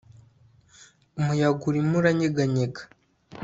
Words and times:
Umuyaga 1.19 1.63
urimo 1.69 1.93
uranyeganyega 1.99 2.81